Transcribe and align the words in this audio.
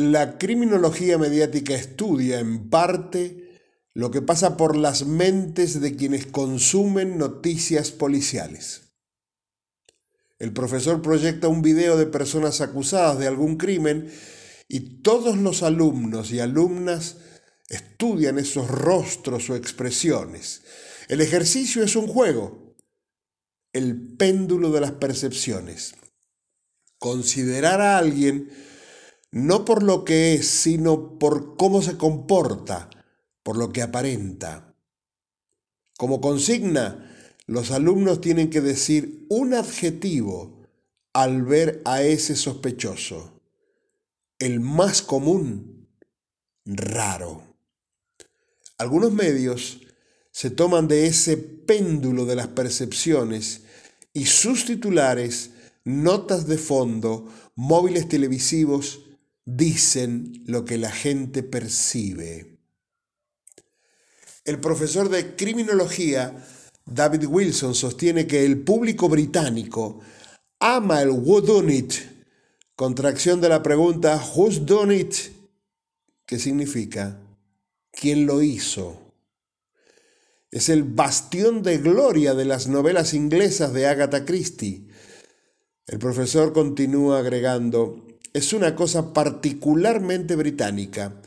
la 0.00 0.38
criminología 0.38 1.18
mediática 1.18 1.74
estudia 1.74 2.40
en 2.40 2.70
parte 2.70 3.58
lo 3.92 4.10
que 4.10 4.22
pasa 4.22 4.56
por 4.56 4.76
las 4.76 5.04
mentes 5.04 5.80
de 5.80 5.94
quienes 5.94 6.26
consumen 6.26 7.18
noticias 7.18 7.90
policiales. 7.90 8.82
El 10.38 10.52
profesor 10.52 11.02
proyecta 11.02 11.48
un 11.48 11.60
video 11.60 11.98
de 11.98 12.06
personas 12.06 12.62
acusadas 12.62 13.18
de 13.18 13.26
algún 13.26 13.56
crimen 13.56 14.10
y 14.68 15.02
todos 15.02 15.36
los 15.36 15.62
alumnos 15.62 16.30
y 16.30 16.40
alumnas 16.40 17.16
estudian 17.68 18.38
esos 18.38 18.68
rostros 18.68 19.50
o 19.50 19.56
expresiones. 19.56 20.62
El 21.08 21.20
ejercicio 21.20 21.82
es 21.82 21.94
un 21.94 22.06
juego, 22.06 22.74
el 23.74 24.16
péndulo 24.16 24.70
de 24.70 24.80
las 24.80 24.92
percepciones. 24.92 25.94
Considerar 26.98 27.80
a 27.82 27.98
alguien 27.98 28.50
no 29.32 29.64
por 29.64 29.82
lo 29.82 30.04
que 30.04 30.34
es, 30.34 30.46
sino 30.46 31.18
por 31.18 31.56
cómo 31.56 31.82
se 31.82 31.96
comporta, 31.96 32.90
por 33.42 33.56
lo 33.56 33.72
que 33.72 33.82
aparenta. 33.82 34.74
Como 35.96 36.20
consigna, 36.20 37.10
los 37.46 37.70
alumnos 37.70 38.20
tienen 38.20 38.50
que 38.50 38.60
decir 38.60 39.26
un 39.28 39.54
adjetivo 39.54 40.60
al 41.12 41.42
ver 41.42 41.82
a 41.84 42.02
ese 42.02 42.36
sospechoso. 42.36 43.40
El 44.38 44.60
más 44.60 45.02
común, 45.02 45.88
raro. 46.64 47.42
Algunos 48.78 49.12
medios 49.12 49.80
se 50.30 50.50
toman 50.50 50.88
de 50.88 51.06
ese 51.06 51.36
péndulo 51.36 52.24
de 52.24 52.36
las 52.36 52.48
percepciones 52.48 53.62
y 54.12 54.26
sus 54.26 54.64
titulares, 54.64 55.50
notas 55.84 56.46
de 56.46 56.56
fondo, 56.56 57.28
móviles 57.54 58.08
televisivos, 58.08 59.09
dicen 59.44 60.42
lo 60.46 60.64
que 60.64 60.78
la 60.78 60.90
gente 60.90 61.42
percibe. 61.42 62.58
El 64.44 64.58
profesor 64.60 65.08
de 65.08 65.36
criminología, 65.36 66.44
David 66.86 67.26
Wilson, 67.26 67.74
sostiene 67.74 68.26
que 68.26 68.44
el 68.44 68.62
público 68.62 69.08
británico 69.08 70.00
ama 70.58 71.02
el 71.02 71.10
who 71.10 71.40
done 71.40 71.74
it, 71.74 71.94
contracción 72.74 73.40
de 73.40 73.48
la 73.48 73.62
pregunta 73.62 74.22
who's 74.34 74.64
done 74.64 74.94
it, 74.94 75.14
que 76.26 76.38
significa 76.38 77.20
quién 77.92 78.26
lo 78.26 78.42
hizo. 78.42 79.14
Es 80.50 80.68
el 80.68 80.82
bastión 80.82 81.62
de 81.62 81.78
gloria 81.78 82.34
de 82.34 82.44
las 82.44 82.66
novelas 82.66 83.14
inglesas 83.14 83.72
de 83.72 83.86
Agatha 83.86 84.24
Christie. 84.24 84.88
El 85.86 85.98
profesor 85.98 86.52
continúa 86.52 87.18
agregando, 87.20 88.06
es 88.32 88.52
una 88.52 88.76
cosa 88.76 89.12
particularmente 89.12 90.36
británica. 90.36 91.20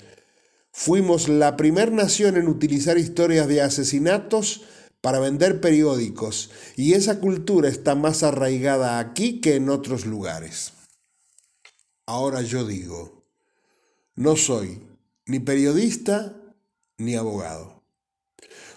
Fuimos 0.71 1.27
la 1.27 1.55
primer 1.57 1.91
nación 1.91 2.37
en 2.37 2.47
utilizar 2.47 2.97
historias 2.97 3.47
de 3.47 3.61
asesinatos 3.61 4.63
para 5.01 5.19
vender 5.19 5.59
periódicos 5.59 6.49
y 6.77 6.93
esa 6.93 7.19
cultura 7.19 7.67
está 7.67 7.93
más 7.93 8.23
arraigada 8.23 8.99
aquí 8.99 9.41
que 9.41 9.55
en 9.55 9.69
otros 9.69 10.05
lugares. 10.05 10.73
Ahora 12.05 12.41
yo 12.41 12.65
digo, 12.65 13.23
no 14.15 14.35
soy 14.35 14.81
ni 15.25 15.39
periodista 15.39 16.35
ni 16.97 17.15
abogado. 17.15 17.83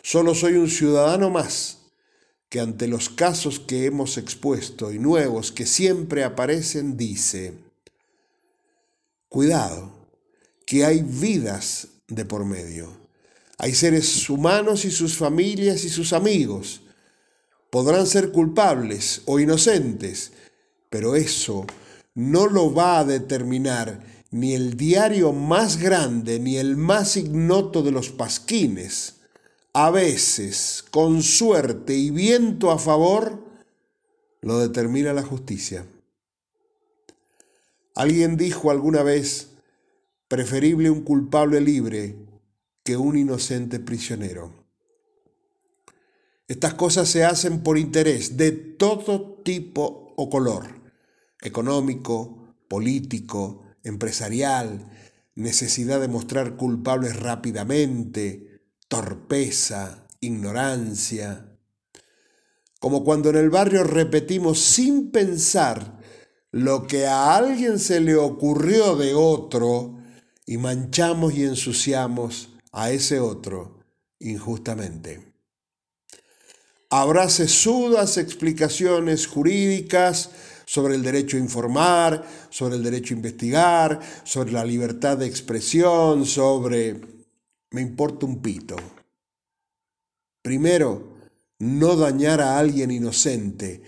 Solo 0.02 0.34
soy 0.34 0.54
un 0.54 0.68
ciudadano 0.68 1.30
más 1.30 1.78
que 2.48 2.60
ante 2.60 2.86
los 2.88 3.08
casos 3.08 3.58
que 3.58 3.86
hemos 3.86 4.18
expuesto 4.18 4.92
y 4.92 4.98
nuevos 4.98 5.50
que 5.50 5.66
siempre 5.66 6.24
aparecen 6.24 6.96
dice, 6.96 7.65
Cuidado, 9.28 9.92
que 10.66 10.84
hay 10.84 11.02
vidas 11.02 11.88
de 12.08 12.24
por 12.24 12.44
medio. 12.44 12.90
Hay 13.58 13.74
seres 13.74 14.28
humanos 14.30 14.84
y 14.84 14.90
sus 14.90 15.16
familias 15.16 15.84
y 15.84 15.88
sus 15.88 16.12
amigos. 16.12 16.82
Podrán 17.70 18.06
ser 18.06 18.30
culpables 18.30 19.22
o 19.26 19.40
inocentes, 19.40 20.32
pero 20.90 21.16
eso 21.16 21.66
no 22.14 22.46
lo 22.46 22.72
va 22.72 23.00
a 23.00 23.04
determinar 23.04 24.00
ni 24.30 24.54
el 24.54 24.76
diario 24.76 25.32
más 25.32 25.78
grande 25.78 26.38
ni 26.38 26.56
el 26.56 26.76
más 26.76 27.16
ignoto 27.16 27.82
de 27.82 27.90
los 27.90 28.10
pasquines. 28.10 29.16
A 29.72 29.90
veces, 29.90 30.84
con 30.90 31.22
suerte 31.22 31.94
y 31.94 32.10
viento 32.10 32.70
a 32.70 32.78
favor, 32.78 33.42
lo 34.40 34.58
determina 34.58 35.12
la 35.12 35.22
justicia. 35.22 35.84
Alguien 37.96 38.36
dijo 38.36 38.70
alguna 38.70 39.02
vez, 39.02 39.52
preferible 40.28 40.90
un 40.90 41.00
culpable 41.00 41.62
libre 41.62 42.14
que 42.84 42.98
un 42.98 43.16
inocente 43.16 43.80
prisionero. 43.80 44.66
Estas 46.46 46.74
cosas 46.74 47.08
se 47.08 47.24
hacen 47.24 47.62
por 47.62 47.78
interés 47.78 48.36
de 48.36 48.52
todo 48.52 49.40
tipo 49.42 50.12
o 50.14 50.28
color, 50.28 50.66
económico, 51.40 52.54
político, 52.68 53.64
empresarial, 53.82 54.90
necesidad 55.34 55.98
de 55.98 56.08
mostrar 56.08 56.56
culpables 56.56 57.18
rápidamente, 57.18 58.60
torpeza, 58.88 60.06
ignorancia. 60.20 61.58
Como 62.78 63.04
cuando 63.04 63.30
en 63.30 63.36
el 63.36 63.48
barrio 63.48 63.84
repetimos 63.84 64.60
sin 64.60 65.10
pensar 65.10 65.95
lo 66.56 66.86
que 66.86 67.06
a 67.06 67.36
alguien 67.36 67.78
se 67.78 68.00
le 68.00 68.16
ocurrió 68.16 68.96
de 68.96 69.12
otro 69.12 69.98
y 70.46 70.56
manchamos 70.56 71.34
y 71.34 71.44
ensuciamos 71.44 72.48
a 72.72 72.90
ese 72.90 73.20
otro 73.20 73.80
injustamente. 74.20 75.34
Habrá 76.88 77.28
sesudas 77.28 78.16
explicaciones 78.16 79.26
jurídicas 79.26 80.30
sobre 80.64 80.94
el 80.94 81.02
derecho 81.02 81.36
a 81.36 81.40
informar, 81.40 82.26
sobre 82.48 82.76
el 82.76 82.82
derecho 82.82 83.12
a 83.12 83.18
investigar, 83.18 84.00
sobre 84.24 84.52
la 84.52 84.64
libertad 84.64 85.18
de 85.18 85.26
expresión, 85.26 86.24
sobre... 86.24 86.98
me 87.70 87.82
importa 87.82 88.24
un 88.24 88.40
pito. 88.40 88.76
Primero, 90.40 91.18
no 91.58 91.96
dañar 91.96 92.40
a 92.40 92.58
alguien 92.58 92.90
inocente 92.90 93.82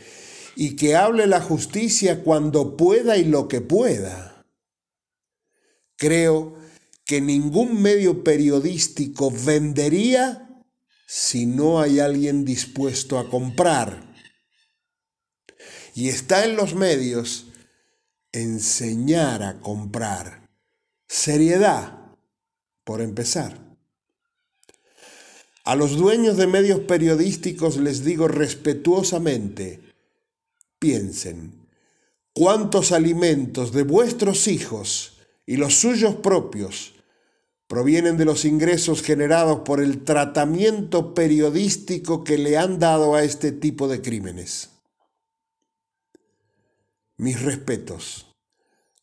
y 0.60 0.74
que 0.74 0.96
hable 0.96 1.28
la 1.28 1.40
justicia 1.40 2.24
cuando 2.24 2.76
pueda 2.76 3.16
y 3.16 3.24
lo 3.24 3.46
que 3.46 3.60
pueda. 3.60 4.44
Creo 5.94 6.58
que 7.04 7.20
ningún 7.20 7.80
medio 7.80 8.24
periodístico 8.24 9.30
vendería 9.30 10.48
si 11.06 11.46
no 11.46 11.80
hay 11.80 12.00
alguien 12.00 12.44
dispuesto 12.44 13.20
a 13.20 13.30
comprar. 13.30 14.12
Y 15.94 16.08
está 16.08 16.44
en 16.44 16.56
los 16.56 16.74
medios 16.74 17.46
enseñar 18.32 19.44
a 19.44 19.60
comprar. 19.60 20.50
Seriedad, 21.06 22.16
por 22.82 23.00
empezar. 23.00 23.78
A 25.62 25.76
los 25.76 25.96
dueños 25.96 26.36
de 26.36 26.48
medios 26.48 26.80
periodísticos 26.80 27.76
les 27.76 28.04
digo 28.04 28.26
respetuosamente, 28.26 29.87
Piensen, 30.78 31.66
¿cuántos 32.32 32.92
alimentos 32.92 33.72
de 33.72 33.82
vuestros 33.82 34.46
hijos 34.46 35.18
y 35.44 35.56
los 35.56 35.74
suyos 35.74 36.14
propios 36.14 36.94
provienen 37.66 38.16
de 38.16 38.24
los 38.24 38.44
ingresos 38.44 39.02
generados 39.02 39.60
por 39.64 39.82
el 39.82 40.04
tratamiento 40.04 41.14
periodístico 41.14 42.22
que 42.22 42.38
le 42.38 42.56
han 42.56 42.78
dado 42.78 43.16
a 43.16 43.24
este 43.24 43.50
tipo 43.50 43.88
de 43.88 44.00
crímenes? 44.02 44.70
Mis 47.16 47.42
respetos 47.42 48.26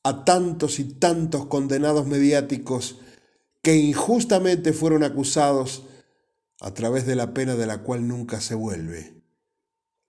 a 0.04 0.24
tantos 0.24 0.80
y 0.80 0.86
tantos 0.86 1.48
condenados 1.48 2.06
mediáticos 2.06 3.00
que 3.62 3.76
injustamente 3.76 4.72
fueron 4.72 5.04
acusados 5.04 5.84
a 6.62 6.74
través 6.74 7.06
de 7.06 7.16
la 7.16 7.34
pena 7.34 7.56
de 7.56 7.66
la 7.66 7.80
cual 7.80 8.08
nunca 8.08 8.40
se 8.40 8.54
vuelve, 8.54 9.24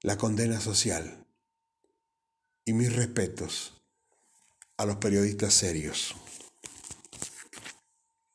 la 0.02 0.17
condena 0.19 0.61
social 0.61 1.25
y 2.66 2.72
mis 2.72 2.94
respetos 2.94 3.72
a 4.76 4.84
los 4.84 4.96
periodistas 4.96 5.54
serios. 5.54 6.14